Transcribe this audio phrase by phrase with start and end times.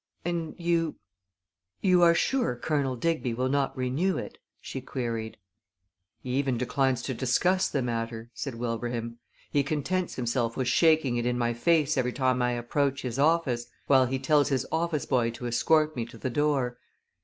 [0.25, 0.95] "And you
[1.83, 5.37] you are sure Colonel Digby will not renew it?" she queried.
[6.23, 9.19] "He even declines to discuss the matter," said Wilbraham.
[9.51, 13.67] "He contents himself with shaking it in my face every time I approach his office,
[13.85, 16.79] while he tells his office boy to escort me to the door.